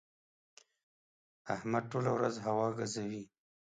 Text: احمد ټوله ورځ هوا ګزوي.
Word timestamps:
احمد 1.55 1.83
ټوله 1.91 2.11
ورځ 2.17 2.35
هوا 2.45 2.67
ګزوي. 2.77 3.23